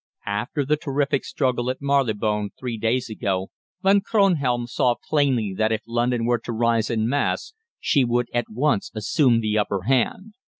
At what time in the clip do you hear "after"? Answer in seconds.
0.25-0.65